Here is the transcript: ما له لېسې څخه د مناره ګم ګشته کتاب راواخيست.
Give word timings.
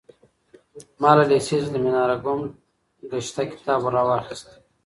ما 1.01 1.11
له 1.17 1.23
لېسې 1.29 1.55
څخه 1.61 1.69
د 1.73 1.75
مناره 1.85 2.17
ګم 2.23 2.39
ګشته 3.11 3.41
کتاب 3.51 3.81
راواخيست. 3.93 4.49